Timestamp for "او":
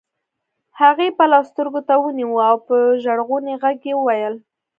2.49-2.57